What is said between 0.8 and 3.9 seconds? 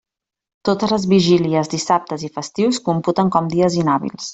les vigílies, dissabtes i festius computen com dies